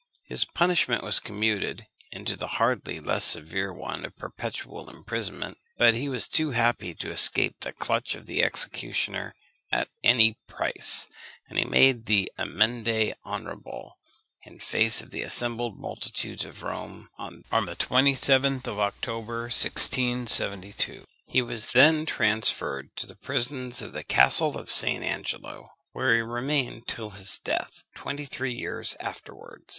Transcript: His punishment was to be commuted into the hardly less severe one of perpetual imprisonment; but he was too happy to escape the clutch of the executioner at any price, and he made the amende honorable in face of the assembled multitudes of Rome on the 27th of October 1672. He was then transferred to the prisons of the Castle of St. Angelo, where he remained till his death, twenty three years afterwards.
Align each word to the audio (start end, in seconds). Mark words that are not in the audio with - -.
His 0.25 0.45
punishment 0.45 1.03
was 1.03 1.17
to 1.17 1.21
be 1.21 1.25
commuted 1.27 1.85
into 2.11 2.35
the 2.35 2.47
hardly 2.57 2.99
less 2.99 3.23
severe 3.23 3.71
one 3.71 4.03
of 4.03 4.17
perpetual 4.17 4.89
imprisonment; 4.89 5.59
but 5.77 5.93
he 5.93 6.09
was 6.09 6.27
too 6.27 6.49
happy 6.57 6.95
to 6.95 7.11
escape 7.11 7.57
the 7.59 7.71
clutch 7.71 8.15
of 8.15 8.25
the 8.25 8.41
executioner 8.43 9.35
at 9.71 9.89
any 10.03 10.39
price, 10.47 11.05
and 11.47 11.59
he 11.59 11.65
made 11.65 12.05
the 12.07 12.31
amende 12.35 13.13
honorable 13.23 13.99
in 14.41 14.57
face 14.57 15.03
of 15.03 15.11
the 15.11 15.21
assembled 15.21 15.79
multitudes 15.79 16.45
of 16.45 16.63
Rome 16.63 17.09
on 17.19 17.43
the 17.51 17.75
27th 17.75 18.65
of 18.65 18.79
October 18.79 19.41
1672. 19.53 21.05
He 21.27 21.43
was 21.43 21.73
then 21.73 22.07
transferred 22.07 22.89
to 22.95 23.05
the 23.05 23.15
prisons 23.17 23.83
of 23.83 23.93
the 23.93 24.03
Castle 24.03 24.57
of 24.57 24.71
St. 24.71 25.03
Angelo, 25.03 25.69
where 25.91 26.15
he 26.15 26.21
remained 26.21 26.87
till 26.87 27.11
his 27.11 27.37
death, 27.37 27.83
twenty 27.93 28.25
three 28.25 28.55
years 28.55 28.95
afterwards. 28.99 29.65